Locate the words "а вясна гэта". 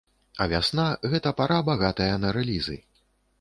0.45-1.33